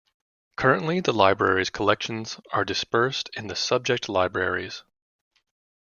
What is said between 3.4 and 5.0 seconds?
the subject libraries.